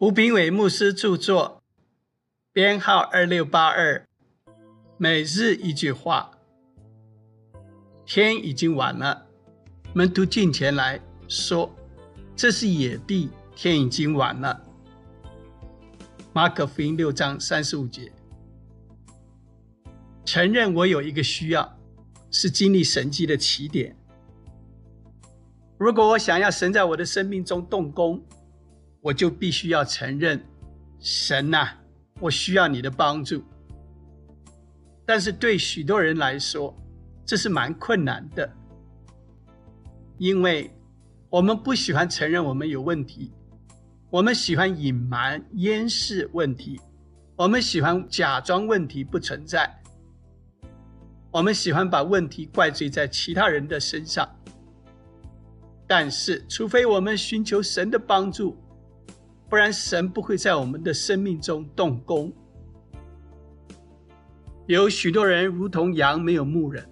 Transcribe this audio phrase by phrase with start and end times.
[0.00, 1.60] 吴炳伟牧师著作，
[2.52, 4.06] 编号二六八二。
[4.96, 6.30] 每日一句话：
[8.06, 9.26] 天已经晚了。
[9.92, 11.74] 门徒进前来说
[12.36, 14.62] ：“这是野地，天已经晚了。”
[16.32, 18.12] 马可福音六章三十五节。
[20.24, 21.76] 承认我有一个需要，
[22.30, 23.96] 是经历神迹的起点。
[25.76, 28.24] 如果我想要神在我的生命中动工，
[29.08, 30.38] 我就必须要承认，
[31.00, 31.66] 神呐，
[32.20, 33.42] 我需要你的帮助。
[35.06, 36.76] 但是对许多人来说，
[37.24, 38.52] 这是蛮困难的，
[40.18, 40.70] 因为
[41.30, 43.32] 我们不喜欢承认我们有问题，
[44.10, 46.78] 我们喜欢隐瞒、掩饰问题，
[47.34, 49.74] 我们喜欢假装问题不存在，
[51.30, 54.28] 我们喜欢把问题怪罪在其他人的身上。
[55.86, 58.54] 但是，除非我们寻求神的帮助，
[59.48, 62.32] 不然，神不会在我们的生命中动工。
[64.66, 66.86] 有许多人如同羊没有牧人，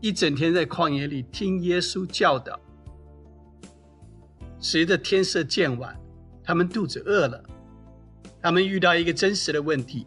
[0.00, 2.60] 一整天在旷野里听耶稣教导。
[4.58, 5.98] 随着天色渐晚，
[6.44, 7.42] 他们肚子饿了，
[8.42, 10.06] 他们遇到一个真实的问题。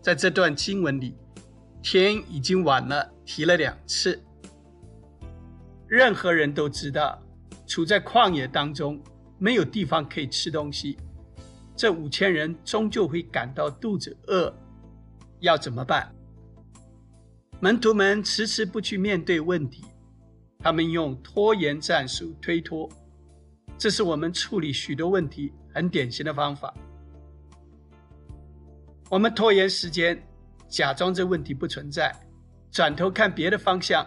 [0.00, 1.16] 在这段经文里
[1.82, 4.22] ，“天已经晚了”提了两次。
[5.88, 7.20] 任何人都知道，
[7.66, 9.00] 处在旷野当中。
[9.42, 10.96] 没有地方可以吃东西，
[11.74, 14.54] 这五千人终究会感到肚子饿，
[15.40, 16.14] 要怎么办？
[17.58, 19.84] 门徒们迟迟不去面对问题，
[20.60, 22.88] 他们用拖延战术推脱，
[23.76, 26.72] 这是我们处理许多问题很典型的方法。
[29.10, 30.24] 我们拖延时间，
[30.68, 32.14] 假装这问题不存在，
[32.70, 34.06] 转头看别的方向。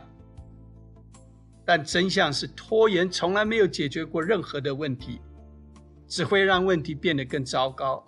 [1.66, 5.19] 但真相是，拖延从来没有解决过任何的问题，
[6.07, 8.05] 只会让问题变得更糟糕。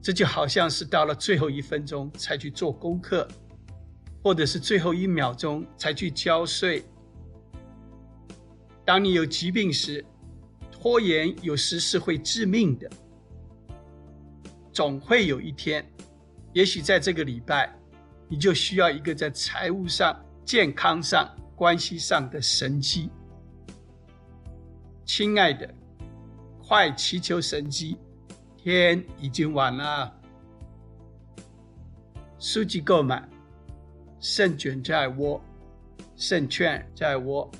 [0.00, 3.26] 这就好像是到了最后一分钟才去做功课，
[4.22, 6.84] 或者是最后一秒钟才去交税。
[8.84, 10.04] 当你有疾病时，
[10.70, 12.88] 拖延有时是会致命的。
[14.72, 15.84] 总会有一天，
[16.52, 17.74] 也许在这个礼拜，
[18.28, 21.28] 你就需要一个在财务上、健康上。
[21.58, 23.10] 关系上的神迹，
[25.04, 25.68] 亲爱的，
[26.68, 27.96] 快祈求神机！
[28.58, 30.14] 天已经晚了。
[32.38, 33.26] 书籍购买，
[34.20, 35.42] 胜券在握，
[36.14, 37.50] 胜券在握。